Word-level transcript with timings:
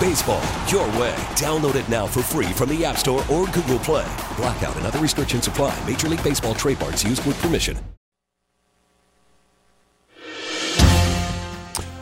Baseball, 0.00 0.42
your 0.66 0.86
way. 0.98 1.14
Download 1.36 1.74
it 1.74 1.86
now 1.90 2.06
for 2.06 2.22
free 2.22 2.46
from 2.46 2.70
the 2.70 2.84
App 2.86 2.96
Store 2.96 3.22
or 3.30 3.46
Google 3.48 3.78
Play. 3.80 4.10
Blackout 4.36 4.74
and 4.76 4.86
other 4.86 4.98
restrictions 4.98 5.46
apply. 5.46 5.78
Major 5.86 6.08
League 6.08 6.24
Baseball 6.24 6.54
trademarks 6.54 7.04
used 7.04 7.24
with 7.26 7.40
permission. 7.42 7.76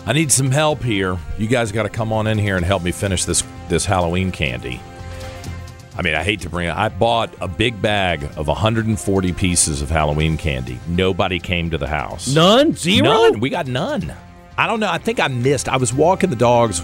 I 0.07 0.13
need 0.15 0.31
some 0.31 0.51
help 0.53 0.83
here. 0.83 1.19
You 1.37 1.49
guys 1.49 1.73
got 1.73 1.83
to 1.83 1.89
come 1.91 2.13
on 2.13 2.29
in 2.29 2.39
here 2.39 2.57
and 2.57 2.65
help 2.65 2.83
me 2.85 2.93
finish 2.93 3.25
this 3.25 3.43
this 3.69 3.85
Halloween 3.85 4.31
candy. 4.31 4.81
I 5.99 6.03
mean, 6.03 6.15
I 6.15 6.23
hate 6.23 6.41
to 6.43 6.49
bring 6.49 6.69
it. 6.69 6.77
I 6.77 6.89
bought 6.91 7.35
a 7.41 7.49
big 7.49 7.83
bag 7.83 8.23
of 8.37 8.47
140 8.47 9.33
pieces 9.33 9.83
of 9.83 9.91
Halloween 9.91 10.39
candy. 10.39 10.79
Nobody 10.87 11.41
came 11.41 11.69
to 11.71 11.79
the 11.79 11.89
house. 11.89 12.33
None? 12.33 12.75
Zero? 12.75 13.03
None. 13.03 13.41
We 13.41 13.51
got 13.51 13.67
none. 13.67 14.15
I 14.57 14.69
don't 14.69 14.79
know. 14.79 14.89
I 14.89 14.99
think 14.99 15.19
I 15.19 15.27
missed. 15.27 15.69
I 15.69 15.77
was 15.77 15.93
walking 15.93 16.31
the 16.31 16.37
dogs 16.37 16.81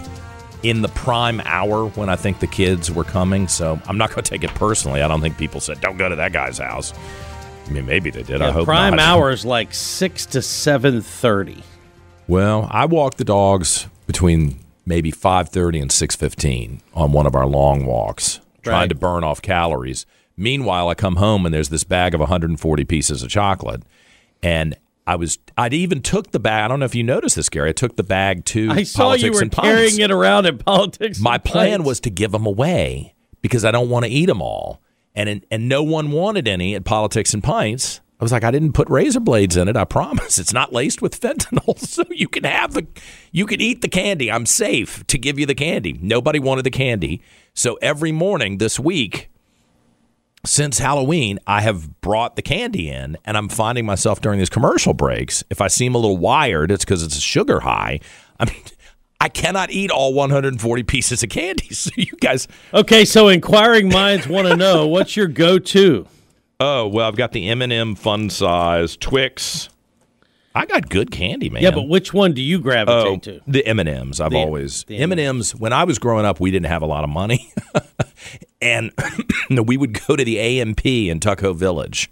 in 0.65 0.81
the 0.81 0.87
prime 0.89 1.41
hour 1.45 1.85
when 1.89 2.09
I 2.09 2.15
think 2.15 2.39
the 2.39 2.47
kids 2.47 2.91
were 2.91 3.03
coming, 3.03 3.47
so 3.47 3.79
I'm 3.87 3.99
not 3.99 4.09
going 4.09 4.23
to 4.23 4.29
take 4.29 4.43
it 4.43 4.49
personally. 4.55 5.03
I 5.03 5.07
don't 5.07 5.21
think 5.21 5.37
people 5.37 5.61
said, 5.61 5.79
"Don't 5.79 5.97
go 5.97 6.09
to 6.09 6.15
that 6.15 6.33
guy's 6.33 6.57
house." 6.57 6.91
I 7.67 7.71
mean, 7.71 7.85
maybe 7.85 8.09
they 8.09 8.23
did. 8.23 8.41
I 8.41 8.49
hope 8.51 8.65
prime 8.65 8.95
not. 8.95 9.05
hour 9.05 9.29
is 9.29 9.45
like 9.45 9.73
six 9.73 10.25
to 10.27 10.41
seven 10.41 11.01
thirty. 11.01 11.63
Well, 12.27 12.67
I 12.71 12.85
walk 12.85 13.15
the 13.15 13.23
dogs 13.23 13.87
between 14.07 14.59
maybe 14.87 15.11
5:30 15.11 15.81
and 15.81 15.91
6:15 15.91 16.81
on 16.95 17.11
one 17.11 17.27
of 17.27 17.35
our 17.35 17.45
long 17.45 17.85
walks, 17.85 18.39
trying 18.63 18.89
to 18.89 18.95
burn 18.95 19.23
off 19.23 19.41
calories. 19.43 20.07
Meanwhile, 20.35 20.89
I 20.89 20.95
come 20.95 21.17
home 21.17 21.45
and 21.45 21.53
there's 21.53 21.69
this 21.69 21.83
bag 21.83 22.15
of 22.15 22.19
140 22.19 22.83
pieces 22.85 23.21
of 23.21 23.29
chocolate, 23.29 23.83
and 24.41 24.75
I 25.07 25.15
was 25.15 25.37
I'd 25.57 25.73
even 25.73 26.01
took 26.01 26.31
the 26.31 26.39
bag. 26.39 26.65
I 26.65 26.67
don't 26.67 26.79
know 26.79 26.85
if 26.85 26.95
you 26.95 27.03
noticed 27.03 27.35
this, 27.35 27.49
Gary. 27.49 27.69
I 27.69 27.73
took 27.73 27.95
the 27.95 28.03
bag 28.03 28.45
to 28.45 28.71
I 28.71 28.83
saw 28.83 29.03
politics 29.03 29.23
you 29.23 29.31
were 29.33 29.41
and 29.41 29.51
Pints. 29.51 29.67
carrying 29.69 29.99
it 29.99 30.11
around 30.11 30.45
in 30.45 30.57
politics. 30.57 31.19
My 31.19 31.37
plan 31.37 31.77
Pints. 31.79 31.87
was 31.87 31.99
to 32.01 32.09
give 32.09 32.31
them 32.31 32.45
away 32.45 33.13
because 33.41 33.63
I 33.63 33.71
don't 33.71 33.89
want 33.89 34.05
to 34.05 34.11
eat 34.11 34.25
them 34.25 34.41
all, 34.41 34.81
and 35.13 35.45
and 35.51 35.69
no 35.69 35.83
one 35.83 36.11
wanted 36.11 36.47
any 36.47 36.75
at 36.75 36.83
Politics 36.85 37.33
and 37.33 37.43
Pints. 37.43 38.01
I 38.19 38.23
was 38.23 38.31
like, 38.31 38.45
I 38.45 38.51
didn't 38.51 38.71
put 38.71 38.89
razor 38.89 39.19
blades 39.19 39.57
in 39.57 39.67
it. 39.67 39.75
I 39.75 39.83
promise. 39.83 40.39
It's 40.45 40.53
not 40.53 40.71
laced 40.71 41.01
with 41.01 41.19
fentanyl, 41.19 41.77
so 41.87 42.03
you 42.09 42.27
can 42.29 42.45
have 42.45 42.73
the, 42.73 42.87
you 43.31 43.45
can 43.45 43.59
eat 43.59 43.81
the 43.81 43.89
candy. 43.89 44.31
I'm 44.31 44.45
safe 44.45 45.05
to 45.07 45.17
give 45.17 45.37
you 45.37 45.45
the 45.45 45.53
candy. 45.53 45.99
Nobody 46.01 46.39
wanted 46.39 46.63
the 46.63 46.71
candy, 46.71 47.21
so 47.53 47.77
every 47.81 48.11
morning 48.13 48.57
this 48.57 48.79
week, 48.79 49.29
since 50.45 50.79
Halloween, 50.79 51.39
I 51.47 51.61
have 51.61 51.99
brought 52.01 52.35
the 52.35 52.41
candy 52.41 52.89
in, 52.89 53.17
and 53.25 53.35
I'm 53.37 53.49
finding 53.49 53.85
myself 53.85 54.21
during 54.21 54.39
these 54.39 54.49
commercial 54.49 54.93
breaks. 54.93 55.43
If 55.49 55.61
I 55.61 55.67
seem 55.67 55.95
a 55.95 55.97
little 55.97 56.17
wired, 56.17 56.71
it's 56.71 56.85
because 56.85 57.03
it's 57.03 57.17
a 57.17 57.21
sugar 57.21 57.61
high. 57.61 57.99
I 58.39 58.45
mean, 58.45 58.61
I 59.19 59.29
cannot 59.29 59.71
eat 59.71 59.91
all 59.91 60.13
140 60.13 60.83
pieces 60.83 61.23
of 61.23 61.29
candy. 61.29 61.69
So 61.73 61.89
you 61.95 62.11
guys, 62.21 62.47
Okay, 62.73 63.05
so 63.05 63.27
inquiring 63.27 63.89
minds 63.89 64.27
want 64.27 64.47
to 64.47 64.55
know 64.55 64.87
what's 64.87 65.15
your 65.17 65.27
go-to. 65.27 66.07
oh 66.59 66.87
well, 66.87 67.07
I've 67.07 67.15
got 67.17 67.31
the 67.31 67.49
M&M 67.49 67.95
fun 67.95 68.29
size 68.29 68.95
Twix. 68.97 69.69
I 70.55 70.65
got 70.65 70.89
good 70.89 71.11
candy, 71.11 71.49
man. 71.49 71.61
Yeah, 71.61 71.71
but 71.71 71.89
which 71.89 72.13
one 72.13 72.31
do 72.33 72.41
you 72.41 72.59
gravitate 72.59 73.05
Oh, 73.07 73.17
to? 73.17 73.41
the 73.45 73.65
M 73.67 73.77
and 73.79 73.89
M's. 73.89 74.21
I've 74.21 74.31
The- 74.31 74.37
always 74.37 74.85
the 74.85 74.97
M 74.97 75.11
and 75.11 75.19
M's. 75.19 75.53
When 75.53 75.73
I 75.73 75.83
was 75.83 75.99
growing 75.99 76.25
up, 76.25 76.39
we 76.39 76.49
didn't 76.49 76.67
have 76.67 76.81
a 76.81 76.85
lot 76.85 77.03
of 77.03 77.09
money, 77.09 77.51
and 78.61 78.91
we 79.65 79.75
would 79.77 80.05
go 80.07 80.15
to 80.15 80.23
the 80.23 80.37
A&P 80.39 81.09
in 81.09 81.19
Tuckahoe 81.19 81.53
Village, 81.53 82.09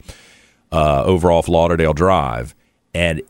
uh, 0.72 1.04
over 1.06 1.32
off 1.32 1.48
Lauderdale 1.48 1.94
Drive, 1.94 2.54
and 2.94 3.22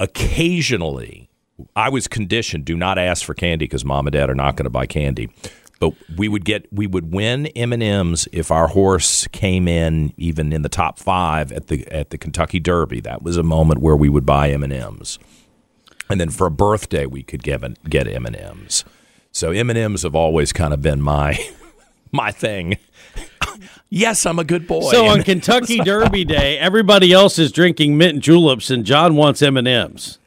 occasionally 0.00 1.28
I 1.74 1.88
was 1.88 2.08
conditioned: 2.08 2.64
do 2.64 2.76
not 2.76 2.98
ask 2.98 3.24
for 3.24 3.34
candy 3.34 3.64
because 3.64 3.84
mom 3.84 4.06
and 4.06 4.12
dad 4.12 4.30
are 4.30 4.34
not 4.34 4.56
going 4.56 4.64
to 4.64 4.70
buy 4.70 4.86
candy. 4.86 5.30
But 5.78 5.92
we 6.16 6.28
would 6.28 6.44
get 6.44 6.72
we 6.72 6.86
would 6.86 7.12
win 7.12 7.46
M 7.48 7.72
and 7.72 7.82
M's 7.82 8.26
if 8.32 8.50
our 8.50 8.68
horse 8.68 9.26
came 9.28 9.68
in 9.68 10.14
even 10.16 10.52
in 10.52 10.62
the 10.62 10.70
top 10.70 10.98
five 10.98 11.52
at 11.52 11.66
the 11.66 11.86
at 11.88 12.10
the 12.10 12.18
Kentucky 12.18 12.60
Derby. 12.60 13.00
That 13.00 13.22
was 13.22 13.36
a 13.36 13.42
moment 13.42 13.80
where 13.80 13.96
we 13.96 14.08
would 14.08 14.24
buy 14.24 14.50
M 14.50 14.62
and 14.62 14.72
M's 14.72 15.18
and 16.08 16.20
then 16.20 16.30
for 16.30 16.46
a 16.46 16.50
birthday 16.50 17.06
we 17.06 17.22
could 17.22 17.42
give 17.42 17.62
an, 17.62 17.76
get 17.88 18.06
M 18.06 18.26
and 18.26 18.36
M's. 18.36 18.84
So 19.32 19.50
M 19.50 19.70
and 19.70 19.78
M's 19.78 20.02
have 20.02 20.14
always 20.14 20.52
kind 20.52 20.72
of 20.72 20.82
been 20.82 21.00
my 21.00 21.38
my 22.12 22.30
thing. 22.30 22.78
yes, 23.90 24.24
I'm 24.26 24.38
a 24.38 24.44
good 24.44 24.66
boy. 24.66 24.90
So 24.90 25.06
on 25.06 25.22
Kentucky 25.22 25.78
Derby 25.84 26.24
Day, 26.24 26.58
everybody 26.58 27.12
else 27.12 27.38
is 27.38 27.52
drinking 27.52 27.96
mint 27.96 28.22
juleps, 28.22 28.70
and 28.70 28.84
John 28.84 29.16
wants 29.16 29.42
M 29.42 29.56
and 29.56 29.68
M's. 29.68 30.18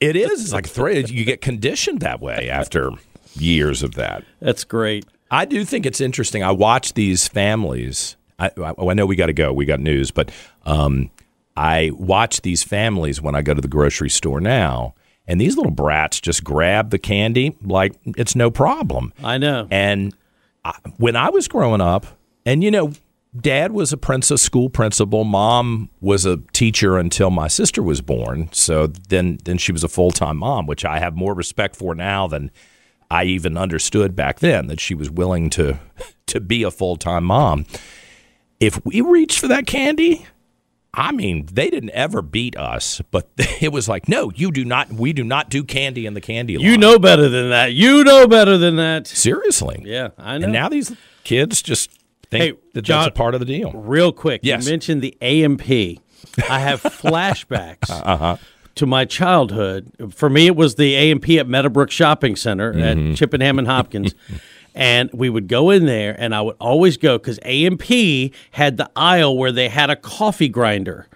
it 0.00 0.16
is 0.16 0.42
it's 0.42 0.52
like 0.52 0.68
three. 0.68 1.04
You 1.04 1.24
get 1.24 1.40
conditioned 1.40 2.00
that 2.00 2.20
way 2.20 2.48
after 2.48 2.90
years 3.36 3.82
of 3.82 3.94
that. 3.94 4.24
That's 4.40 4.64
great. 4.64 5.06
I 5.30 5.44
do 5.44 5.64
think 5.64 5.86
it's 5.86 6.00
interesting. 6.00 6.42
I 6.42 6.52
watch 6.52 6.94
these 6.94 7.26
families. 7.28 8.16
I, 8.38 8.50
I, 8.56 8.74
I 8.78 8.94
know 8.94 9.06
we 9.06 9.16
got 9.16 9.26
to 9.26 9.32
go. 9.32 9.52
We 9.52 9.64
got 9.64 9.80
news, 9.80 10.10
but 10.10 10.30
um, 10.64 11.10
I 11.56 11.90
watch 11.94 12.42
these 12.42 12.62
families 12.62 13.20
when 13.20 13.34
I 13.34 13.42
go 13.42 13.54
to 13.54 13.60
the 13.60 13.68
grocery 13.68 14.10
store 14.10 14.40
now, 14.40 14.94
and 15.26 15.40
these 15.40 15.56
little 15.56 15.72
brats 15.72 16.20
just 16.20 16.44
grab 16.44 16.90
the 16.90 16.98
candy 16.98 17.56
like 17.62 17.94
it's 18.04 18.36
no 18.36 18.50
problem. 18.50 19.12
I 19.22 19.38
know. 19.38 19.66
And 19.70 20.14
I, 20.64 20.76
when 20.98 21.16
I 21.16 21.30
was 21.30 21.48
growing 21.48 21.80
up, 21.80 22.06
and 22.44 22.62
you 22.62 22.70
know, 22.70 22.92
dad 23.36 23.72
was 23.72 23.92
a 23.92 23.96
princess 23.96 24.42
school 24.42 24.68
principal, 24.68 25.24
mom 25.24 25.90
was 26.00 26.24
a 26.24 26.38
teacher 26.52 26.98
until 26.98 27.30
my 27.30 27.48
sister 27.48 27.82
was 27.82 28.00
born. 28.00 28.48
So 28.52 28.86
then, 28.86 29.38
then 29.44 29.58
she 29.58 29.72
was 29.72 29.84
a 29.84 29.88
full 29.88 30.10
time 30.10 30.38
mom, 30.38 30.66
which 30.66 30.84
I 30.84 30.98
have 30.98 31.16
more 31.16 31.34
respect 31.34 31.76
for 31.76 31.94
now 31.94 32.26
than 32.26 32.50
I 33.10 33.24
even 33.24 33.56
understood 33.56 34.14
back 34.16 34.40
then. 34.40 34.66
That 34.68 34.80
she 34.80 34.94
was 34.94 35.10
willing 35.10 35.50
to 35.50 35.78
to 36.26 36.40
be 36.40 36.62
a 36.62 36.70
full 36.70 36.96
time 36.96 37.24
mom. 37.24 37.66
If 38.60 38.84
we 38.84 39.00
reached 39.00 39.38
for 39.38 39.48
that 39.48 39.66
candy. 39.66 40.26
I 40.96 41.10
mean, 41.10 41.48
they 41.52 41.70
didn't 41.70 41.90
ever 41.90 42.22
beat 42.22 42.56
us, 42.56 43.00
but 43.10 43.28
it 43.36 43.72
was 43.72 43.88
like, 43.88 44.08
no, 44.08 44.30
you 44.32 44.52
do 44.52 44.64
not. 44.64 44.92
We 44.92 45.12
do 45.12 45.24
not 45.24 45.50
do 45.50 45.64
candy 45.64 46.06
in 46.06 46.14
the 46.14 46.20
candy 46.20 46.56
line. 46.56 46.64
You 46.64 46.78
know 46.78 47.00
better 47.00 47.28
than 47.28 47.50
that. 47.50 47.72
You 47.72 48.04
know 48.04 48.28
better 48.28 48.56
than 48.56 48.76
that. 48.76 49.08
seriously. 49.08 49.82
Yeah, 49.84 50.10
I 50.16 50.38
know. 50.38 50.44
And 50.44 50.52
now 50.52 50.68
these 50.68 50.94
kids 51.24 51.62
just 51.62 51.90
think 52.30 52.42
Hey, 52.44 52.52
that 52.74 52.82
John- 52.82 53.00
that's 53.06 53.08
a 53.08 53.18
part 53.18 53.34
of 53.34 53.40
the 53.40 53.44
deal. 53.44 53.72
Real 53.72 54.12
quick, 54.12 54.42
Yes. 54.44 54.64
you 54.66 54.70
mentioned 54.70 55.02
the 55.02 55.18
A&P. 55.20 55.98
I 56.48 56.60
have 56.60 56.80
flashbacks 56.84 57.90
Uh-huh. 57.90 58.36
To 58.76 58.86
my 58.86 59.04
childhood. 59.04 59.92
For 60.14 60.28
me, 60.28 60.46
it 60.46 60.56
was 60.56 60.74
the 60.74 60.94
A&P 60.96 61.38
at 61.38 61.46
Meadowbrook 61.48 61.90
Shopping 61.90 62.34
Center 62.36 62.72
Mm-hmm. 62.72 63.10
at 63.12 63.16
Chippenham 63.16 63.58
and 63.58 63.68
Hopkins. 63.74 64.14
and 64.74 65.10
we 65.12 65.30
would 65.30 65.46
go 65.46 65.70
in 65.70 65.86
there, 65.86 66.16
and 66.18 66.34
I 66.34 66.40
would 66.42 66.56
always 66.60 66.96
go 66.96 67.16
because 67.18 67.38
A&P 67.44 68.32
had 68.50 68.76
the 68.76 68.90
aisle 68.96 69.36
where 69.36 69.52
they 69.52 69.68
had 69.68 69.90
a 69.90 69.96
coffee 69.96 70.48
grinder. 70.48 71.06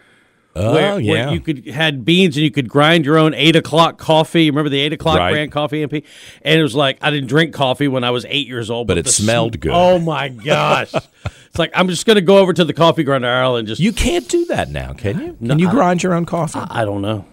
Oh, 0.56 0.72
where, 0.74 0.98
yeah. 0.98 1.12
where 1.26 1.34
you 1.34 1.40
could 1.40 1.66
had 1.68 2.04
beans 2.04 2.36
and 2.36 2.42
you 2.42 2.50
could 2.50 2.68
grind 2.68 3.04
your 3.06 3.16
own 3.16 3.32
eight 3.34 3.54
o'clock 3.54 3.96
coffee. 3.98 4.50
Remember 4.50 4.68
the 4.68 4.80
eight 4.80 4.92
o'clock 4.92 5.18
Right. 5.18 5.30
brand 5.30 5.52
coffee 5.52 5.82
A&P? 5.84 6.02
And 6.42 6.58
it 6.58 6.62
was 6.64 6.74
like 6.74 6.98
I 7.00 7.10
didn't 7.10 7.28
drink 7.28 7.54
coffee 7.54 7.86
when 7.86 8.02
I 8.02 8.10
was 8.10 8.24
eight 8.28 8.48
years 8.48 8.68
old, 8.68 8.88
But 8.88 8.98
it 8.98 9.06
smelled 9.06 9.54
sm- 9.54 9.60
good. 9.60 9.72
Oh 9.72 10.00
my 10.00 10.28
gosh! 10.30 10.92
it's 11.24 11.58
like 11.58 11.70
I'm 11.74 11.86
just 11.88 12.06
gonna 12.06 12.22
go 12.22 12.38
over 12.38 12.52
to 12.52 12.64
the 12.64 12.72
coffee 12.72 13.04
grinder 13.04 13.28
aisle 13.28 13.54
and 13.56 13.68
just 13.68 13.80
you 13.80 13.92
can't 13.92 14.26
do 14.28 14.46
that 14.46 14.70
now, 14.70 14.94
can 14.94 15.20
you? 15.20 15.46
Can 15.48 15.58
you 15.60 15.70
grind 15.70 16.02
your 16.02 16.14
own 16.14 16.24
coffee? 16.26 16.58
I 16.58 16.84
don't 16.84 17.02
know. 17.02 17.24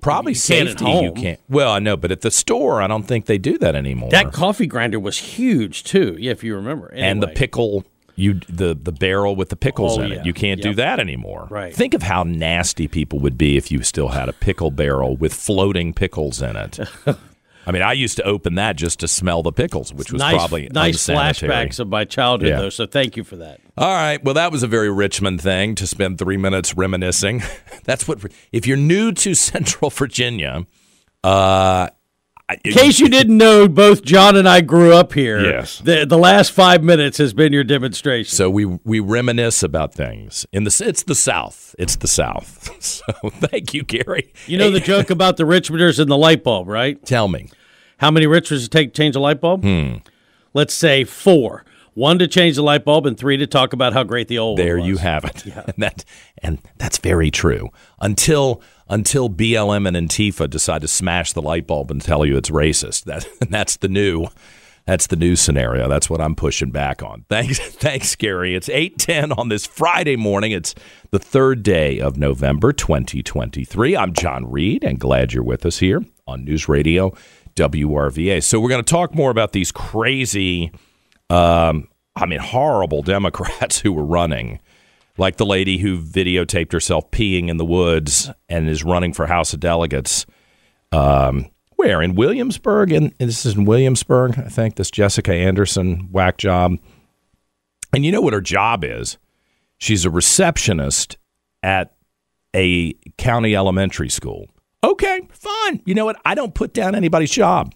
Probably 0.00 0.32
You 0.32 0.36
safety. 0.36 0.84
You 0.84 1.12
can't. 1.12 1.40
Well, 1.48 1.70
I 1.72 1.78
know, 1.78 1.96
but 1.96 2.10
at 2.12 2.20
the 2.20 2.30
store, 2.30 2.80
I 2.82 2.86
don't 2.86 3.04
think 3.04 3.26
they 3.26 3.38
do 3.38 3.58
that 3.58 3.74
anymore. 3.74 4.10
That 4.10 4.32
coffee 4.32 4.66
grinder 4.66 5.00
was 5.00 5.18
huge 5.18 5.82
too. 5.84 6.16
Yeah, 6.18 6.32
if 6.32 6.42
you 6.44 6.54
remember. 6.56 6.90
and 6.94 7.22
the 7.22 7.28
pickle 7.28 7.84
you 8.16 8.34
the 8.48 8.74
the 8.74 8.90
barrel 8.90 9.36
with 9.36 9.48
the 9.48 9.54
pickles 9.56 9.96
Oh, 9.96 10.02
in 10.02 10.10
yeah. 10.10 10.18
it. 10.20 10.26
You 10.26 10.32
can't 10.32 10.60
do 10.60 10.74
that 10.74 10.98
anymore. 10.98 11.46
Right. 11.50 11.72
Think 11.74 11.94
of 11.94 12.02
how 12.02 12.24
nasty 12.24 12.88
people 12.88 13.20
would 13.20 13.38
be 13.38 13.56
if 13.56 13.70
you 13.70 13.82
still 13.84 14.08
had 14.08 14.28
a 14.28 14.32
pickle 14.32 14.70
barrel 14.72 15.16
with 15.16 15.32
floating 15.32 15.92
pickles 15.94 16.42
in 16.42 16.56
it. 16.56 16.78
I 17.68 17.70
mean, 17.72 17.82
I 17.82 17.92
used 17.92 18.16
to 18.16 18.22
open 18.24 18.54
that 18.54 18.76
just 18.76 19.00
to 19.00 19.08
smell 19.08 19.42
the 19.42 19.52
pickles, 19.52 19.92
which 19.92 20.10
was 20.10 20.20
nice, 20.20 20.34
probably 20.36 20.68
nice 20.72 20.94
unsanitary. 21.08 21.52
flashbacks 21.68 21.78
of 21.80 21.88
my 21.88 22.04
childhood, 22.06 22.48
Yeah. 22.48 22.60
though. 22.60 22.70
So 22.70 22.86
thank 22.86 23.16
you 23.16 23.24
for 23.24 23.36
that. 23.36 23.60
All 23.76 23.94
right. 23.94 24.22
Well, 24.24 24.34
that 24.34 24.50
was 24.50 24.62
a 24.62 24.66
very 24.66 24.90
Richmond 24.90 25.40
thing 25.42 25.74
to 25.74 25.86
spend 25.86 26.18
three 26.18 26.38
minutes 26.38 26.74
reminiscing. 26.76 27.42
That's 27.84 28.08
what. 28.08 28.24
If 28.52 28.66
you're 28.66 28.78
new 28.78 29.12
to 29.12 29.34
Central 29.48 29.90
Virginia, 29.90 30.66
uh, 31.22 31.88
In 32.64 32.72
case 32.72 32.98
you 33.00 33.08
didn't 33.10 33.36
know, 33.36 33.68
both 33.68 34.02
John 34.02 34.34
and 34.36 34.48
I 34.48 34.62
grew 34.62 34.94
up 34.94 35.12
here. 35.12 35.38
Yes. 35.44 35.80
The 35.80 36.06
the 36.06 36.16
last 36.16 36.52
five 36.52 36.82
minutes 36.82 37.18
has 37.18 37.34
been 37.34 37.52
your 37.52 37.64
demonstration. 37.64 38.34
So 38.34 38.48
we 38.48 38.64
we 38.64 39.00
reminisce 39.00 39.62
about 39.62 39.92
things 39.92 40.46
in 40.52 40.64
the 40.64 40.84
it's 40.86 41.02
the 41.02 41.14
South. 41.14 41.74
It's 41.78 41.96
the 41.96 42.08
South. 42.08 42.70
So 42.80 43.02
thank 43.30 43.74
you, 43.74 43.82
Gary. 43.82 44.32
you 44.46 44.56
know 44.56 44.70
the 44.70 44.80
joke 44.80 45.10
about 45.10 45.36
the 45.36 45.42
Richmonders 45.44 45.98
and 45.98 46.10
the 46.10 46.16
light 46.16 46.42
bulb, 46.44 46.68
right? 46.68 47.02
Tell 47.04 47.28
me. 47.28 47.48
How 47.98 48.10
many 48.10 48.26
does 48.26 48.64
it 48.64 48.70
take 48.70 48.94
to 48.94 49.02
change 49.02 49.16
a 49.16 49.20
light 49.20 49.40
bulb? 49.40 49.62
Hmm. 49.62 49.96
Let's 50.54 50.74
say 50.74 51.04
four. 51.04 51.64
One 51.94 52.20
to 52.20 52.28
change 52.28 52.54
the 52.54 52.62
light 52.62 52.84
bulb, 52.84 53.06
and 53.06 53.18
three 53.18 53.36
to 53.38 53.46
talk 53.46 53.72
about 53.72 53.92
how 53.92 54.04
great 54.04 54.28
the 54.28 54.38
old 54.38 54.56
There 54.56 54.78
you 54.78 54.98
have 54.98 55.24
it. 55.24 55.44
And 55.56 55.74
that 55.78 56.04
and 56.40 56.60
that's 56.76 56.98
very 56.98 57.30
true. 57.32 57.70
Until 58.00 58.62
until 58.88 59.28
BLM 59.28 59.86
and 59.88 59.96
Antifa 59.96 60.48
decide 60.48 60.82
to 60.82 60.88
smash 60.88 61.32
the 61.32 61.42
light 61.42 61.66
bulb 61.66 61.90
and 61.90 62.00
tell 62.00 62.24
you 62.24 62.36
it's 62.36 62.50
racist. 62.50 63.04
That 63.04 63.26
that's 63.50 63.78
the 63.78 63.88
new 63.88 64.28
that's 64.86 65.08
the 65.08 65.16
new 65.16 65.34
scenario. 65.34 65.88
That's 65.88 66.08
what 66.08 66.20
I'm 66.20 66.36
pushing 66.36 66.70
back 66.70 67.02
on. 67.02 67.24
Thanks 67.28 67.58
thanks 67.60 68.14
Gary. 68.14 68.54
It's 68.54 68.68
8:10 68.68 69.36
on 69.36 69.48
this 69.48 69.66
Friday 69.66 70.14
morning. 70.14 70.52
It's 70.52 70.76
the 71.10 71.18
3rd 71.18 71.64
day 71.64 71.98
of 71.98 72.16
November 72.16 72.72
2023. 72.72 73.96
I'm 73.96 74.12
John 74.12 74.48
Reid 74.48 74.84
and 74.84 75.00
glad 75.00 75.32
you're 75.32 75.42
with 75.42 75.66
us 75.66 75.78
here 75.78 76.04
on 76.28 76.44
News 76.44 76.68
Radio 76.68 77.12
WRVA. 77.58 78.42
So 78.42 78.60
we're 78.60 78.70
going 78.70 78.84
to 78.84 78.90
talk 78.90 79.14
more 79.14 79.30
about 79.30 79.52
these 79.52 79.70
crazy 79.72 80.72
um, 81.30 81.88
I 82.22 82.26
mean, 82.26 82.40
horrible 82.40 83.02
Democrats 83.04 83.78
who 83.78 83.92
were 83.92 84.04
running, 84.04 84.60
like 85.16 85.36
the 85.36 85.46
lady 85.46 85.78
who 85.78 86.00
videotaped 86.00 86.72
herself 86.72 87.10
peeing 87.10 87.48
in 87.48 87.56
the 87.56 87.64
woods 87.64 88.30
and 88.48 88.68
is 88.68 88.84
running 88.84 89.12
for 89.12 89.26
House 89.26 89.52
of 89.52 89.60
Delegates. 89.60 90.26
Um, 90.92 91.46
where 91.76 92.02
in 92.02 92.14
Williamsburg? 92.14 92.92
And 92.92 93.14
this 93.18 93.46
is 93.46 93.54
in 93.54 93.64
Williamsburg, 93.64 94.38
I 94.38 94.48
think. 94.48 94.76
This 94.76 94.90
Jessica 94.90 95.32
Anderson 95.32 96.08
whack 96.10 96.38
job. 96.38 96.78
And 97.92 98.04
you 98.04 98.12
know 98.12 98.20
what 98.20 98.32
her 98.32 98.40
job 98.40 98.84
is? 98.84 99.16
She's 99.78 100.04
a 100.04 100.10
receptionist 100.10 101.16
at 101.62 101.94
a 102.54 102.94
county 103.16 103.54
elementary 103.54 104.08
school. 104.08 104.48
Okay, 104.84 105.20
fine. 105.30 105.82
You 105.84 105.94
know 105.94 106.04
what? 106.04 106.20
I 106.24 106.34
don't 106.34 106.54
put 106.54 106.72
down 106.72 106.94
anybody's 106.94 107.30
job. 107.30 107.74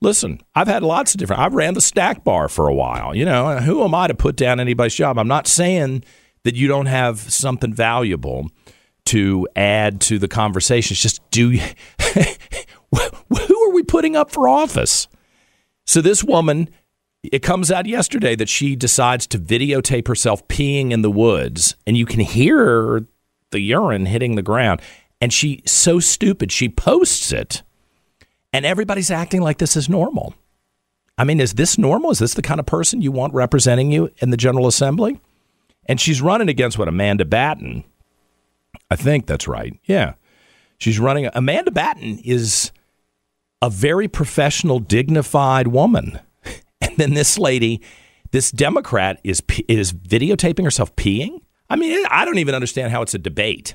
Listen, 0.00 0.40
I've 0.54 0.66
had 0.68 0.82
lots 0.82 1.14
of 1.14 1.18
different. 1.18 1.40
I've 1.40 1.54
ran 1.54 1.74
the 1.74 1.80
stack 1.80 2.24
bar 2.24 2.48
for 2.48 2.68
a 2.68 2.74
while. 2.74 3.14
You 3.14 3.24
know, 3.24 3.58
who 3.58 3.84
am 3.84 3.94
I 3.94 4.08
to 4.08 4.14
put 4.14 4.36
down 4.36 4.60
anybody's 4.60 4.94
job? 4.94 5.18
I'm 5.18 5.28
not 5.28 5.46
saying 5.46 6.04
that 6.42 6.56
you 6.56 6.68
don't 6.68 6.86
have 6.86 7.18
something 7.20 7.72
valuable 7.72 8.50
to 9.06 9.48
add 9.56 10.00
to 10.02 10.18
the 10.18 10.28
conversation. 10.28 10.92
It's 10.94 11.00
just 11.02 11.28
do. 11.30 11.52
you- 11.52 11.62
who 12.92 13.68
are 13.68 13.72
we 13.72 13.82
putting 13.82 14.16
up 14.16 14.30
for 14.30 14.48
office? 14.48 15.08
So 15.86 16.00
this 16.00 16.22
woman, 16.24 16.68
it 17.22 17.40
comes 17.40 17.70
out 17.70 17.86
yesterday 17.86 18.34
that 18.36 18.48
she 18.48 18.76
decides 18.76 19.26
to 19.28 19.38
videotape 19.38 20.08
herself 20.08 20.46
peeing 20.48 20.90
in 20.90 21.02
the 21.02 21.10
woods, 21.10 21.76
and 21.86 21.96
you 21.96 22.06
can 22.06 22.20
hear 22.20 23.06
the 23.50 23.60
urine 23.60 24.06
hitting 24.06 24.34
the 24.34 24.42
ground. 24.42 24.82
And 25.24 25.32
she's 25.32 25.62
so 25.64 26.00
stupid, 26.00 26.52
she 26.52 26.68
posts 26.68 27.32
it 27.32 27.62
and 28.52 28.66
everybody's 28.66 29.10
acting 29.10 29.40
like 29.40 29.56
this 29.56 29.74
is 29.74 29.88
normal. 29.88 30.34
I 31.16 31.24
mean, 31.24 31.40
is 31.40 31.54
this 31.54 31.78
normal? 31.78 32.10
Is 32.10 32.18
this 32.18 32.34
the 32.34 32.42
kind 32.42 32.60
of 32.60 32.66
person 32.66 33.00
you 33.00 33.10
want 33.10 33.32
representing 33.32 33.90
you 33.90 34.10
in 34.18 34.28
the 34.28 34.36
General 34.36 34.66
Assembly? 34.66 35.18
And 35.86 35.98
she's 35.98 36.20
running 36.20 36.50
against 36.50 36.78
what 36.78 36.88
Amanda 36.88 37.24
Batten. 37.24 37.84
I 38.90 38.96
think 38.96 39.24
that's 39.24 39.48
right. 39.48 39.72
Yeah. 39.86 40.12
She's 40.76 40.98
running 40.98 41.30
Amanda 41.32 41.70
Batten 41.70 42.18
is 42.18 42.70
a 43.62 43.70
very 43.70 44.08
professional, 44.08 44.78
dignified 44.78 45.68
woman. 45.68 46.20
And 46.82 46.98
then 46.98 47.14
this 47.14 47.38
lady, 47.38 47.80
this 48.30 48.50
Democrat 48.50 49.18
is 49.24 49.42
is 49.68 49.94
videotaping 49.94 50.64
herself 50.64 50.94
peeing? 50.96 51.40
I 51.70 51.76
mean, 51.76 52.04
I 52.10 52.26
don't 52.26 52.36
even 52.36 52.54
understand 52.54 52.92
how 52.92 53.00
it's 53.00 53.14
a 53.14 53.18
debate 53.18 53.74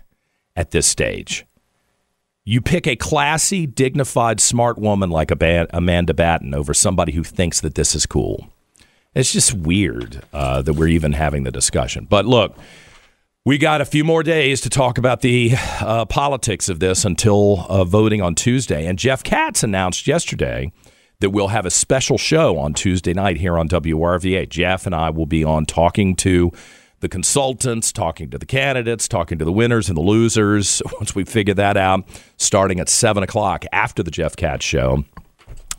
at 0.60 0.72
this 0.72 0.86
stage. 0.86 1.46
You 2.44 2.60
pick 2.60 2.86
a 2.86 2.98
classy, 2.98 3.66
dignified, 3.66 4.42
smart 4.42 4.78
woman 4.78 5.10
like 5.10 5.32
Amanda 5.32 6.14
Batten 6.14 6.54
over 6.54 6.74
somebody 6.74 7.14
who 7.14 7.24
thinks 7.24 7.62
that 7.62 7.76
this 7.76 7.96
is 7.96 8.06
cool. 8.06 8.50
It's 9.16 9.32
just 9.32 9.54
weird 9.54 10.22
uh, 10.34 10.62
that 10.64 10.74
we're 10.74 10.90
even 10.90 11.14
having 11.14 11.44
the 11.44 11.52
discussion. 11.52 12.08
But 12.10 12.26
look, 12.26 12.58
we 13.46 13.58
got 13.58 13.80
a 13.80 13.86
few 13.86 14.04
more 14.04 14.22
days 14.22 14.60
to 14.62 14.70
talk 14.70 14.98
about 14.98 15.22
the 15.22 15.54
uh, 15.80 16.06
politics 16.06 16.68
of 16.68 16.82
this 16.82 17.06
until 17.06 17.66
uh, 17.70 17.86
voting 17.86 18.22
on 18.22 18.36
Tuesday. 18.36 18.86
And 18.86 19.00
Jeff 19.00 19.24
Katz 19.24 19.64
announced 19.64 20.08
yesterday 20.08 20.74
that 21.22 21.30
we'll 21.30 21.48
have 21.48 21.66
a 21.66 21.72
special 21.72 22.18
show 22.18 22.58
on 22.58 22.74
Tuesday 22.74 23.14
night 23.14 23.38
here 23.38 23.58
on 23.58 23.70
WRVA. 23.70 24.50
Jeff 24.50 24.86
and 24.86 24.94
I 24.94 25.10
will 25.10 25.26
be 25.26 25.46
on 25.46 25.66
talking 25.66 26.16
to 26.18 26.52
the 27.00 27.10
consultants, 27.10 27.92
talking 27.92 28.30
to 28.30 28.38
the 28.38 28.46
candidates, 28.46 29.08
talking 29.08 29.38
to 29.38 29.46
the 29.46 29.52
winners 29.52 29.88
and 29.88 29.98
the 29.98 30.02
losers. 30.02 30.82
Once 30.94 31.16
we 31.16 31.24
figure 31.24 31.54
that 31.54 31.78
out, 31.78 32.06
starting 32.38 32.80
at 32.80 32.90
7 32.90 33.24
o'clock 33.24 33.66
after 33.72 34.04
the 34.04 34.12
Jeff 34.12 34.36
Katz 34.36 34.66
show 34.66 35.04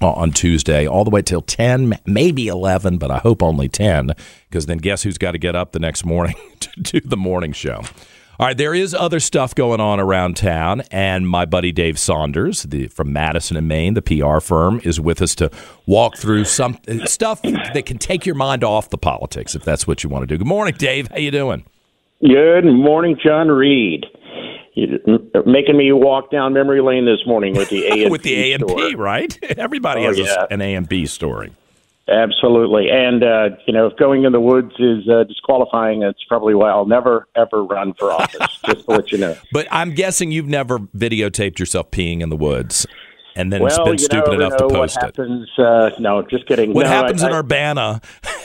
on 0.00 0.32
Tuesday, 0.32 0.86
all 0.86 1.04
the 1.04 1.10
way 1.10 1.20
till 1.20 1.42
10, 1.42 1.98
maybe 2.06 2.48
11, 2.48 2.96
but 2.96 3.10
I 3.10 3.18
hope 3.18 3.42
only 3.42 3.68
10, 3.68 4.12
because 4.48 4.66
then 4.66 4.78
guess 4.78 5.02
who's 5.02 5.18
got 5.18 5.32
to 5.32 5.38
get 5.38 5.54
up 5.54 5.72
the 5.72 5.78
next 5.78 6.06
morning 6.06 6.36
to 6.60 6.70
do 6.80 7.00
the 7.00 7.16
morning 7.16 7.52
show? 7.52 7.82
All 8.40 8.46
right, 8.46 8.56
there 8.56 8.72
is 8.74 8.94
other 8.94 9.20
stuff 9.20 9.54
going 9.54 9.80
on 9.80 10.00
around 10.00 10.34
town, 10.34 10.80
and 10.90 11.28
my 11.28 11.44
buddy 11.44 11.72
Dave 11.72 11.98
Saunders, 11.98 12.62
the, 12.62 12.86
from 12.86 13.12
Madison 13.12 13.54
and 13.58 13.68
Main, 13.68 13.92
the 13.92 14.00
PR 14.00 14.40
firm, 14.40 14.80
is 14.82 14.98
with 14.98 15.20
us 15.20 15.34
to 15.34 15.50
walk 15.84 16.16
through 16.16 16.46
some 16.46 16.78
uh, 16.88 17.04
stuff 17.04 17.42
that 17.42 17.84
can 17.84 17.98
take 17.98 18.24
your 18.24 18.34
mind 18.34 18.64
off 18.64 18.88
the 18.88 18.96
politics, 18.96 19.54
if 19.54 19.62
that's 19.62 19.86
what 19.86 20.02
you 20.02 20.08
want 20.08 20.22
to 20.22 20.26
do. 20.26 20.38
Good 20.38 20.46
morning, 20.46 20.72
Dave. 20.78 21.08
How 21.08 21.18
you 21.18 21.30
doing? 21.30 21.66
Good 22.22 22.64
morning, 22.64 23.18
John 23.22 23.48
Reid. 23.48 24.06
You're 24.72 25.00
making 25.44 25.76
me 25.76 25.92
walk 25.92 26.30
down 26.30 26.54
memory 26.54 26.80
lane 26.80 27.04
this 27.04 27.20
morning 27.26 27.54
with 27.54 27.68
the 27.68 27.84
A 27.88 28.02
and 28.04 28.10
with 28.10 28.22
the 28.22 28.36
A 28.36 28.52
and 28.54 28.66
P, 28.66 28.94
right? 28.94 29.38
Everybody 29.58 30.06
Oh, 30.06 30.14
has 30.14 30.18
a- 30.18 30.50
an 30.50 30.62
A 30.62 30.74
and 30.76 30.88
P 30.88 31.04
story. 31.04 31.52
Absolutely, 32.10 32.90
and 32.90 33.22
uh, 33.22 33.50
you 33.66 33.72
know, 33.72 33.86
if 33.86 33.96
going 33.96 34.24
in 34.24 34.32
the 34.32 34.40
woods 34.40 34.72
is 34.78 35.08
uh, 35.08 35.24
disqualifying, 35.24 36.00
that's 36.00 36.22
probably 36.24 36.54
why 36.54 36.70
I'll 36.70 36.86
never 36.86 37.28
ever 37.36 37.62
run 37.64 37.94
for 37.94 38.10
office. 38.12 38.58
just 38.66 38.84
to 38.86 38.90
let 38.90 39.12
you 39.12 39.18
know. 39.18 39.36
But 39.52 39.68
I'm 39.70 39.94
guessing 39.94 40.32
you've 40.32 40.48
never 40.48 40.78
videotaped 40.78 41.58
yourself 41.58 41.90
peeing 41.90 42.20
in 42.20 42.28
the 42.28 42.36
woods 42.36 42.86
and 43.36 43.52
then 43.52 43.62
well, 43.62 43.84
been 43.84 43.92
you 43.94 43.98
stupid 43.98 44.34
enough 44.34 44.56
to 44.56 44.64
know 44.64 44.70
post 44.70 44.96
what 45.00 45.10
it. 45.10 45.16
happens. 45.16 45.48
Uh, 45.58 45.90
no, 45.98 46.22
just 46.22 46.46
kidding. 46.46 46.74
What 46.74 46.84
No, 46.84 46.88
happens 46.88 47.22
I- 47.22 47.28
in 47.30 47.34
Urbana 47.36 48.00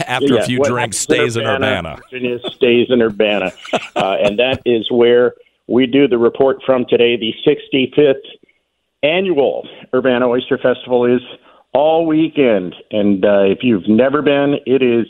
after 0.07 0.35
Yeah, 0.35 0.41
a 0.41 0.45
few 0.45 0.63
drinks 0.63 0.97
stays 0.97 1.35
in 1.37 1.45
Urbana. 1.45 1.97
Virginia 2.11 2.39
stays 2.51 2.87
in 2.89 3.01
Urbana, 3.01 3.51
uh, 3.95 4.17
and 4.23 4.39
that 4.39 4.61
is 4.65 4.89
where 4.91 5.33
we 5.67 5.87
do 5.87 6.07
the 6.07 6.17
report 6.17 6.57
from 6.65 6.85
today. 6.87 7.17
The 7.17 7.33
65th 7.45 8.13
annual 9.03 9.67
Urbana 9.93 10.27
Oyster 10.27 10.57
Festival 10.57 11.05
is 11.05 11.21
all 11.75 12.05
weekend, 12.05 12.73
and 12.91 13.23
uh, 13.25 13.41
if 13.43 13.59
you've 13.61 13.87
never 13.87 14.21
been, 14.21 14.55
it 14.65 14.81
is 14.81 15.05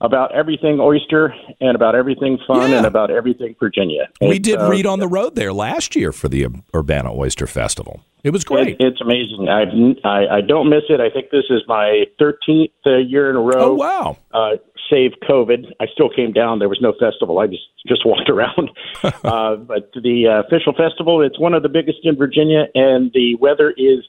about 0.00 0.32
everything 0.32 0.78
oyster 0.78 1.34
and 1.60 1.74
about 1.74 1.94
everything 1.96 2.38
fun 2.46 2.70
Yeah. 2.70 2.76
and 2.78 2.86
about 2.86 3.10
everything 3.10 3.56
Virginia. 3.58 4.08
We 4.20 4.38
did 4.38 4.60
uh, 4.60 4.68
read 4.70 4.86
on 4.86 5.00
the 5.00 5.08
road 5.08 5.34
there 5.34 5.52
last 5.52 5.96
year 5.96 6.12
for 6.12 6.28
the 6.28 6.46
Urbana 6.74 7.12
Oyster 7.12 7.48
Festival. 7.48 8.00
It 8.22 8.30
was 8.30 8.44
great. 8.44 8.68
It, 8.68 8.76
it's 8.80 9.00
amazing. 9.00 9.48
I've, 9.48 9.68
I 10.04 10.36
I 10.36 10.40
don't 10.40 10.68
miss 10.68 10.84
it. 10.88 11.00
I 11.00 11.10
think 11.10 11.30
this 11.30 11.46
is 11.50 11.62
my 11.66 12.04
13th 12.20 12.70
uh, 12.86 12.96
year 12.98 13.30
in 13.30 13.36
a 13.36 13.40
row. 13.40 13.70
oh 13.70 13.74
wow! 13.74 14.16
uh, 14.32 14.56
save 14.90 15.12
COVID. 15.28 15.66
I 15.80 15.86
still 15.92 16.10
came 16.10 16.32
down. 16.32 16.58
There 16.60 16.68
was 16.68 16.80
no 16.80 16.92
festival. 17.00 17.38
I 17.40 17.46
just 17.48 17.62
just 17.88 18.04
walked 18.06 18.28
around. 18.36 18.70
uh, 19.02 19.56
but 19.56 19.90
the 19.94 20.26
uh, 20.28 20.46
official 20.46 20.74
festival, 20.74 21.22
it's 21.22 21.38
one 21.40 21.54
of 21.54 21.62
the 21.64 21.68
biggest 21.68 21.98
in 22.04 22.16
Virginia, 22.16 22.66
and 22.74 23.10
the 23.14 23.34
weather 23.36 23.70
is 23.76 24.00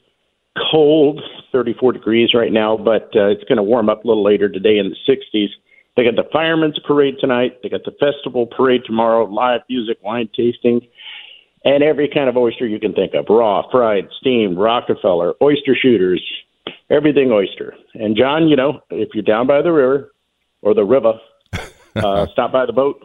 cold, 0.70 1.20
34 1.52 1.92
degrees 1.92 2.34
right 2.34 2.52
now, 2.52 2.76
but 2.76 3.10
uh, 3.14 3.28
it's 3.28 3.44
going 3.44 3.56
to 3.56 3.62
warm 3.62 3.88
up 3.88 4.04
a 4.04 4.08
little 4.08 4.24
later 4.24 4.48
today 4.48 4.78
in 4.78 4.90
the 4.90 5.12
60s. 5.12 5.48
They 5.96 6.04
got 6.04 6.16
the 6.16 6.28
firemen's 6.32 6.78
parade 6.86 7.16
tonight. 7.20 7.58
They 7.62 7.68
got 7.68 7.84
the 7.84 7.92
festival 7.98 8.46
parade 8.46 8.82
tomorrow. 8.86 9.24
Live 9.24 9.60
music, 9.68 9.98
wine 10.02 10.28
tasting. 10.34 10.80
and 11.64 11.82
every 11.82 12.08
kind 12.08 12.28
of 12.28 12.36
oyster 12.36 12.66
you 12.66 12.78
can 12.78 12.94
think 12.94 13.14
of 13.14 13.26
raw, 13.28 13.62
fried, 13.70 14.08
steamed, 14.20 14.56
Rockefeller, 14.58 15.34
oyster 15.42 15.76
shooters, 15.80 16.22
everything 16.90 17.30
oyster. 17.30 17.74
And, 17.94 18.16
John, 18.16 18.48
you 18.48 18.56
know, 18.56 18.80
if 18.90 19.10
you're 19.14 19.22
down 19.22 19.46
by 19.46 19.62
the 19.62 19.72
river 19.72 20.12
or 20.62 20.74
the 20.74 20.84
river, 20.84 21.14
uh, 21.96 22.26
stop 22.32 22.52
by 22.52 22.66
the 22.66 22.72
boat. 22.72 23.00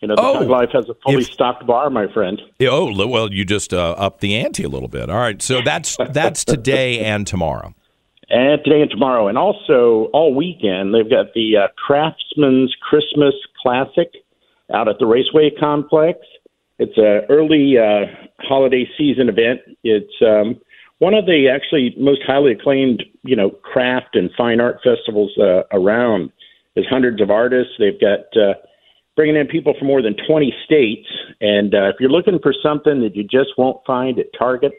You 0.00 0.08
know, 0.08 0.14
the 0.14 0.22
Oh, 0.22 0.38
Tug 0.40 0.48
Life 0.48 0.70
has 0.72 0.88
a 0.88 0.94
fully 1.04 1.22
if- 1.22 1.32
stocked 1.32 1.66
bar, 1.66 1.90
my 1.90 2.06
friend. 2.12 2.40
Oh, 2.62 3.06
well, 3.06 3.32
you 3.32 3.44
just 3.44 3.74
uh, 3.74 3.94
upped 3.98 4.20
the 4.20 4.36
ante 4.36 4.62
a 4.62 4.68
little 4.68 4.88
bit. 4.88 5.10
All 5.10 5.16
right, 5.18 5.40
so 5.42 5.60
that's 5.60 5.96
that's 6.10 6.44
today 6.44 7.00
and 7.04 7.26
tomorrow. 7.26 7.74
And 8.30 8.62
today 8.62 8.82
and 8.82 8.90
tomorrow. 8.90 9.26
And 9.28 9.38
also, 9.38 10.10
all 10.12 10.34
weekend, 10.34 10.94
they've 10.94 11.08
got 11.08 11.32
the 11.34 11.56
uh, 11.56 11.68
Craftsman's 11.76 12.76
Christmas 12.80 13.34
Classic 13.62 14.10
out 14.72 14.86
at 14.86 14.98
the 14.98 15.06
Raceway 15.06 15.50
Complex. 15.58 16.18
It's 16.78 16.96
an 16.98 17.22
early 17.34 17.76
uh, 17.78 18.04
holiday 18.40 18.86
season 18.98 19.28
event. 19.30 19.60
It's 19.82 20.12
um, 20.20 20.60
one 20.98 21.14
of 21.14 21.24
the 21.26 21.48
actually 21.48 21.94
most 21.98 22.20
highly 22.24 22.52
acclaimed, 22.52 23.02
you 23.22 23.34
know, 23.34 23.50
craft 23.50 24.14
and 24.14 24.30
fine 24.36 24.60
art 24.60 24.78
festivals 24.84 25.32
uh, 25.38 25.62
around. 25.72 26.30
There's 26.74 26.86
hundreds 26.88 27.20
of 27.22 27.30
artists. 27.30 27.72
They've 27.78 27.98
got 28.00 28.20
uh, 28.36 28.54
bringing 29.18 29.34
in 29.34 29.48
people 29.48 29.74
from 29.76 29.88
more 29.88 30.00
than 30.00 30.14
20 30.28 30.54
states. 30.64 31.08
And 31.40 31.74
uh, 31.74 31.88
if 31.88 31.96
you're 31.98 32.08
looking 32.08 32.38
for 32.40 32.54
something 32.62 33.00
that 33.02 33.16
you 33.16 33.24
just 33.24 33.58
won't 33.58 33.84
find 33.84 34.16
at 34.20 34.26
Target, 34.38 34.70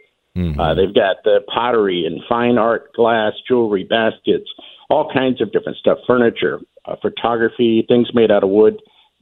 uh, 0.57 0.73
they've 0.73 0.95
got 0.95 1.17
the 1.25 1.39
pottery 1.53 2.05
and 2.05 2.21
fine 2.29 2.57
art, 2.57 2.93
glass, 2.93 3.33
jewelry, 3.45 3.83
baskets, 3.83 4.49
all 4.89 5.11
kinds 5.13 5.41
of 5.41 5.51
different 5.51 5.77
stuff, 5.77 5.97
furniture, 6.07 6.61
uh, 6.85 6.95
photography, 7.01 7.83
things 7.89 8.07
made 8.13 8.31
out 8.31 8.45
of 8.45 8.49
wood, 8.49 8.79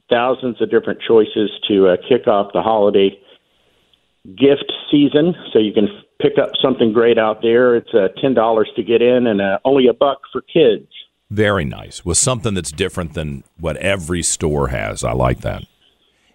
thousands 0.08 0.62
of 0.62 0.70
different 0.70 1.00
choices 1.02 1.50
to 1.66 1.88
uh, 1.88 1.96
kick 2.08 2.28
off 2.28 2.52
the 2.54 2.62
holiday 2.62 3.10
gift 4.24 4.72
season. 4.88 5.34
So 5.52 5.58
you 5.58 5.72
can 5.72 5.88
f- 5.88 6.04
pick 6.22 6.38
up 6.40 6.52
something 6.62 6.92
great 6.92 7.18
out 7.18 7.42
there. 7.42 7.74
It's 7.74 7.92
uh, 7.92 8.08
ten 8.22 8.34
dollars 8.34 8.70
to 8.76 8.84
get 8.84 9.02
in, 9.02 9.26
and 9.26 9.40
uh, 9.40 9.58
only 9.64 9.88
a 9.88 9.92
buck 9.92 10.20
for 10.32 10.42
kids. 10.42 10.86
Very 11.30 11.64
nice. 11.64 12.04
With 12.04 12.16
something 12.16 12.54
that's 12.54 12.72
different 12.72 13.14
than 13.14 13.44
what 13.58 13.76
every 13.78 14.22
store 14.22 14.68
has. 14.68 15.04
I 15.04 15.12
like 15.12 15.40
that. 15.42 15.64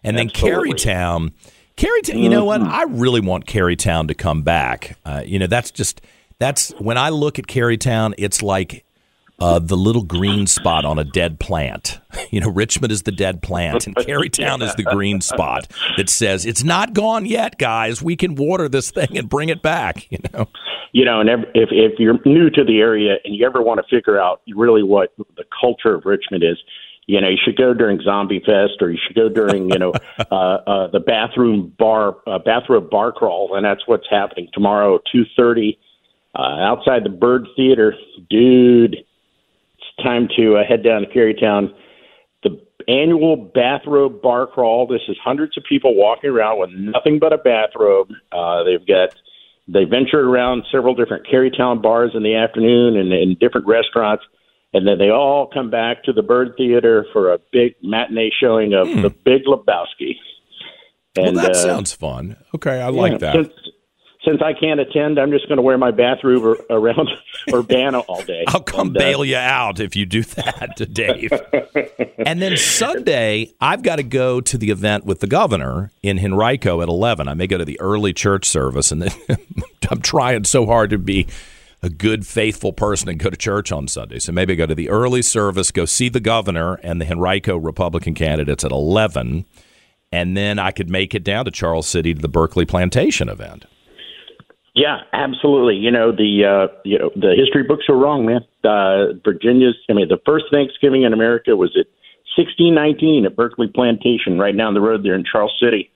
And 0.04 0.18
then 0.18 0.30
Absolutely. 0.30 0.74
Carytown, 0.74 1.32
Carytown. 1.78 2.22
You 2.22 2.30
know 2.30 2.46
what? 2.46 2.62
I 2.62 2.84
really 2.84 3.22
want 3.22 3.46
Carytown 3.46 4.08
to 4.10 4.14
come 4.14 4.44
back. 4.44 4.98
Uh, 5.06 5.24
you 5.26 5.40
know, 5.40 5.48
that's 5.48 5.72
just 5.72 6.02
that's 6.40 6.72
when 6.74 6.98
I 6.98 7.10
look 7.10 7.40
at 7.40 7.48
Carytown, 7.48 8.14
it's 8.18 8.44
like 8.44 8.86
uh, 9.44 9.60
the 9.60 9.76
little 9.76 10.04
green 10.04 10.48
spot 10.48 10.86
on 10.86 10.98
a 10.98 11.04
dead 11.04 11.40
plant. 11.40 12.00
You 12.30 12.40
know, 12.40 12.50
Richmond 12.50 12.92
is 12.92 13.04
the 13.04 13.12
dead 13.12 13.44
plant, 13.44 13.86
and 13.86 13.96
Carytown 14.08 14.64
is 14.64 14.74
the 14.76 14.84
green 14.84 15.22
spot 15.22 15.68
that 15.98 16.10
says 16.10 16.48
it's 16.48 16.64
not 16.64 16.94
gone 16.94 17.26
yet, 17.26 17.60
guys. 17.60 18.02
We 18.02 18.16
can 18.16 18.34
water 18.34 18.68
this 18.68 18.90
thing 18.90 19.18
and 19.18 19.30
bring 19.30 19.50
it 19.50 19.62
back. 19.62 20.12
You 20.12 20.20
know. 20.32 20.48
you 20.94 21.06
know, 21.06 21.20
and 21.20 21.30
if 21.30 21.70
if 21.72 22.00
you're 22.00 22.18
new 22.26 22.50
to 22.52 22.64
the 22.64 22.80
area 22.80 23.18
and 23.24 23.36
you 23.36 23.46
ever 23.46 23.62
want 23.62 23.82
to 23.82 23.96
figure 23.96 24.20
out 24.20 24.42
really 24.56 24.82
what 24.82 25.14
the 25.18 25.44
culture 25.60 25.94
of 25.94 26.06
Richmond 26.06 26.44
is, 26.44 26.58
you 27.06 27.20
know, 27.22 27.30
you 27.30 27.38
should 27.44 27.58
go 27.58 27.74
during 27.74 28.00
Zombie 28.02 28.40
Fest 28.40 28.82
or 28.82 28.90
you 28.90 28.98
should 29.06 29.16
go 29.16 29.30
during, 29.30 29.70
you 29.70 29.80
know, 29.80 29.94
uh, 30.20 30.24
uh, 30.34 30.88
the 30.88 31.00
bathroom 31.00 31.74
bar, 31.78 32.18
uh, 32.26 32.40
bathrobe 32.40 32.90
bar 32.90 33.12
crawl, 33.12 33.56
and 33.56 33.66
that's 33.66 33.88
what's 33.88 34.08
happening 34.10 34.48
tomorrow, 34.54 35.00
two 35.12 35.24
thirty, 35.36 35.78
uh, 36.36 36.42
outside 36.62 37.04
the 37.04 37.10
Byrd 37.10 37.48
Theater, 37.56 37.96
dude. 38.30 38.98
Time 40.02 40.28
to 40.38 40.58
uh, 40.58 40.64
head 40.68 40.84
down 40.84 41.02
to 41.02 41.08
Carytown. 41.08 41.74
The 42.42 42.60
annual 42.88 43.36
bathrobe 43.36 44.22
bar 44.22 44.48
crawl. 44.48 44.88
This 44.88 45.02
is 45.08 45.18
hundreds 45.24 45.58
of 45.58 45.64
people 45.68 45.96
walking 45.96 46.30
around 46.30 46.60
with 46.60 46.72
nothing 46.72 47.20
but 47.20 47.32
a 47.32 47.38
bathrobe. 47.38 48.10
Uh, 48.32 48.64
they've 48.64 48.86
got 48.86 49.16
they 49.68 49.86
venture 49.86 50.20
around 50.20 50.64
several 50.72 50.94
different 50.94 51.26
Carytown 51.28 51.82
bars 51.82 52.12
in 52.14 52.24
the 52.24 52.36
afternoon 52.36 52.98
and 52.98 53.14
in 53.14 53.38
different 53.40 53.66
restaurants, 53.68 54.24
and 54.74 54.86
then 54.86 54.98
they 54.98 55.10
all 55.10 55.48
come 55.48 55.70
back 55.70 56.04
to 56.04 56.14
the 56.14 56.22
Byrd 56.22 56.56
Theater 56.58 57.06
for 57.14 57.32
a 57.34 57.40
big 57.52 57.76
matinee 57.82 58.32
showing 58.42 58.74
of 58.74 58.88
The 58.88 59.10
Big 59.10 59.44
Lebowski. 59.46 60.16
Well, 61.16 61.34
that 61.34 61.52
uh, 61.52 61.54
sounds 61.54 61.94
fun. 61.94 62.38
Okay, 62.56 62.82
I 62.82 62.90
yeah, 62.90 63.02
like 63.02 63.20
that. 63.20 63.36
Since, 64.26 64.42
I 64.42 64.54
can't 64.54 64.80
attend, 64.80 65.20
I'm 65.20 65.32
just 65.32 65.48
going 65.50 65.58
to 65.58 65.62
wear 65.62 65.78
my 65.78 65.92
bathrobe 65.92 66.58
around 66.70 67.10
Urbana 67.54 68.00
all 68.00 68.24
day. 68.24 68.46
I'll 68.48 68.62
come 68.62 68.88
And, 68.88 68.98
uh, 68.98 69.00
bail 69.00 69.26
you 69.26 69.36
out 69.36 69.80
if 69.82 69.96
you 69.96 70.06
do 70.06 70.24
that, 70.24 70.76
Dave. 70.94 71.32
and 72.26 72.42
then 72.42 72.56
Sunday, 72.56 73.54
I've 73.60 73.84
got 73.84 73.98
to 73.98 74.04
go 74.04 74.40
to 74.40 74.58
the 74.58 74.72
event 74.72 75.06
with 75.06 75.20
the 75.20 75.28
governor 75.28 75.92
in 76.02 76.18
Henrico 76.18 76.82
at 76.82 76.88
11. 76.88 77.28
I 77.28 77.34
may 77.34 77.48
go 77.48 77.58
to 77.58 77.66
the 77.66 77.80
early 77.82 78.14
church 78.14 78.48
service, 78.48 78.92
and 78.92 79.02
then 79.02 79.38
I'm 79.90 80.02
trying 80.02 80.46
so 80.46 80.66
hard 80.66 80.90
to 80.92 80.98
be 80.98 81.28
a 81.82 81.90
good, 81.90 82.26
faithful 82.26 82.72
person 82.72 83.10
and 83.10 83.20
go 83.20 83.30
to 83.30 83.36
church 83.36 83.72
on 83.74 83.90
Sunday. 83.90 84.20
So 84.20 84.32
maybe 84.32 84.54
I 84.54 84.56
go 84.56 84.66
to 84.66 84.76
the 84.76 84.90
early 84.90 85.22
service, 85.22 85.70
go 85.70 85.84
see 85.84 86.08
the 86.08 86.22
governor 86.22 86.76
and 86.76 87.02
the 87.02 87.12
Henrico 87.12 87.58
Republican 87.58 88.14
candidates 88.14 88.64
at 88.64 88.72
11, 88.72 89.46
and 90.14 90.38
then 90.38 90.60
I 90.60 90.72
could 90.72 90.90
make 90.90 91.14
it 91.14 91.26
down 91.26 91.44
to 91.44 91.52
Charles 91.52 91.88
City 91.88 92.14
to 92.14 92.22
the 92.22 92.30
Berkeley 92.30 92.66
Plantation 92.66 93.28
event. 93.28 93.66
Yeah, 94.76 95.02
absolutely. 95.14 95.76
You 95.76 95.92
know 95.92 96.12
the 96.12 96.46
uh, 96.46 96.76
you 96.84 96.98
know 96.98 97.12
the 97.16 97.36
history 97.38 97.64
books 97.64 97.86
are 97.90 97.96
wrong, 97.96 98.26
man. 98.26 98.42
Uh, 98.64 99.14
Virginia's. 99.24 99.76
I 99.90 99.94
mean, 99.94 100.08
the 100.08 100.20
first 100.26 100.46
Thanksgiving 100.52 101.04
in 101.04 101.14
America 101.14 101.56
was 101.56 101.70
at 101.80 101.86
1619 102.36 103.26
at 103.26 103.36
Berkeley 103.36 103.68
Plantation, 103.68 104.40
right 104.40 104.58
down 104.58 104.74
the 104.74 104.82
road 104.82 105.04
there 105.04 105.14
in 105.14 105.24
Charles 105.24 105.54
City. 105.62 105.92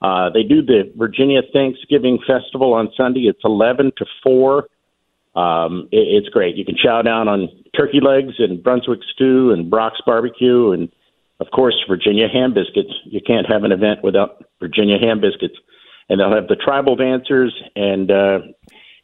Uh, 0.00 0.30
they 0.30 0.42
do 0.42 0.62
the 0.62 0.90
Virginia 0.96 1.40
Thanksgiving 1.52 2.18
Festival 2.26 2.72
on 2.72 2.88
Sunday. 2.96 3.22
It's 3.22 3.40
11 3.44 3.92
to 3.98 4.06
4. 4.22 4.68
Um, 5.34 5.88
it, 5.92 6.22
it's 6.22 6.28
great. 6.28 6.56
You 6.56 6.64
can 6.64 6.76
chow 6.76 7.02
down 7.02 7.28
on 7.28 7.48
turkey 7.76 8.00
legs 8.00 8.34
and 8.38 8.62
Brunswick 8.62 9.00
stew 9.14 9.50
and 9.50 9.70
Brock's 9.70 10.00
barbecue 10.04 10.72
and, 10.72 10.90
of 11.40 11.48
course, 11.50 11.74
Virginia 11.88 12.28
ham 12.32 12.54
biscuits. 12.54 12.92
You 13.04 13.20
can't 13.26 13.46
have 13.50 13.64
an 13.64 13.72
event 13.72 14.02
without 14.02 14.44
Virginia 14.60 14.98
ham 14.98 15.20
biscuits. 15.20 15.56
And 16.08 16.20
they'll 16.20 16.34
have 16.34 16.48
the 16.48 16.56
tribal 16.56 16.96
dancers 16.96 17.54
and 17.76 18.10
uh, 18.10 18.38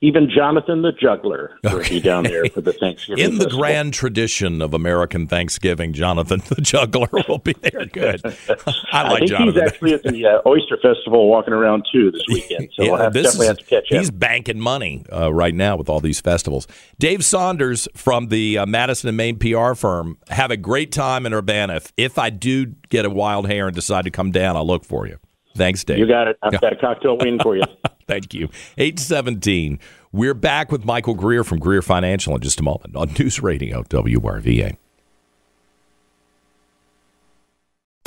even 0.03 0.31
Jonathan 0.35 0.81
the 0.81 0.93
Juggler 0.93 1.59
will 1.63 1.81
be 1.87 2.01
down 2.01 2.25
there 2.25 2.47
for 2.47 2.63
the 2.63 2.73
Thanksgiving. 2.81 3.23
In 3.23 3.31
the 3.33 3.45
festival. 3.45 3.59
grand 3.59 3.93
tradition 3.95 4.63
of 4.63 4.73
American 4.73 5.27
Thanksgiving, 5.27 5.93
Jonathan 5.93 6.43
the 6.49 6.61
Juggler 6.63 7.09
will 7.29 7.39
be 7.39 7.53
there. 7.61 7.85
Good. 7.87 8.23
I 8.25 8.33
I 8.93 9.09
like 9.09 9.19
think 9.21 9.31
Jonathan. 9.31 9.63
he's 9.63 9.71
actually 9.73 9.93
at 9.95 10.03
the 10.03 10.25
uh, 10.27 10.49
Oyster 10.49 10.79
Festival 10.81 11.29
walking 11.29 11.53
around 11.53 11.85
too 11.93 12.11
this 12.11 12.23
weekend. 12.29 12.71
So 12.75 12.83
Yeah, 12.85 12.91
we'll 12.93 13.01
have, 13.01 13.13
definitely 13.13 13.41
is- 13.41 13.49
have 13.49 13.59
to 13.59 13.65
catch 13.65 13.93
up. 13.93 13.99
He's 13.99 14.11
banking 14.11 14.59
money 14.61 15.05
uh, 15.13 15.33
right 15.33 15.55
now 15.55 15.77
with 15.77 15.89
all 15.91 16.01
these 16.01 16.21
festivals. 16.21 16.67
Dave 16.99 17.23
Saunders 17.25 17.87
from 17.95 18.29
the 18.29 18.57
uh, 18.59 18.65
Madison 18.67 19.09
and 19.09 19.17
Main 19.19 19.39
PR 19.39 19.75
firm. 19.75 20.17
Have 20.29 20.51
a 20.51 20.57
great 20.59 20.93
time 20.93 21.27
in 21.27 21.35
Urbana. 21.35 21.77
If, 21.77 21.93
if 21.99 22.19
I 22.19 22.31
do 22.31 22.67
get 22.89 23.05
a 23.05 23.11
wild 23.11 23.49
hair 23.49 23.67
and 23.67 23.75
decide 23.75 24.05
to 24.05 24.11
come 24.11 24.31
down, 24.31 24.57
I'll 24.57 24.67
look 24.67 24.85
for 24.85 25.07
you. 25.07 25.19
Thanks, 25.61 25.85
Dave. 25.85 25.99
You 25.99 26.07
got 26.07 26.27
it. 26.27 26.39
I've 26.41 26.59
got 26.59 26.73
a 26.73 26.77
cocktail 26.77 27.19
waiting 27.19 27.39
for 27.39 27.55
you. 27.55 27.65
Thank 28.07 28.33
you. 28.33 28.49
817. 28.79 29.79
We're 30.11 30.33
back 30.33 30.73
with 30.73 30.87
Michael 30.87 31.13
Greer 31.13 31.45
from 31.45 31.59
Greer 31.59 31.83
Financial 31.83 32.35
in 32.35 32.41
just 32.41 32.61
a 32.61 32.63
moment 32.63 32.97
on 32.97 33.13
News 33.19 33.43
Radio 33.43 33.83
WRVA. 33.83 34.79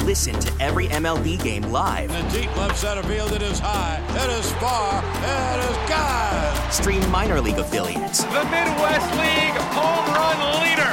Listen 0.01 0.33
to 0.39 0.51
every 0.59 0.87
MLB 0.87 1.43
game 1.43 1.61
live. 1.71 2.09
In 2.09 2.27
the 2.27 2.41
deep 2.41 2.57
left 2.57 2.79
center 2.79 3.03
field, 3.03 3.31
it 3.33 3.43
is 3.43 3.59
high, 3.59 4.03
it 4.09 4.39
is 4.39 4.51
far, 4.53 5.03
it 5.03 5.69
is 5.69 5.77
God. 5.87 6.73
Stream 6.73 7.07
minor 7.11 7.39
league 7.39 7.59
affiliates 7.59 8.23
The 8.23 8.43
Midwest 8.45 9.11
League 9.11 9.61
home 9.77 10.15
run 10.15 10.63
leader. 10.63 10.92